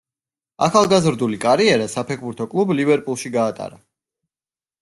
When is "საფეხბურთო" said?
1.97-2.47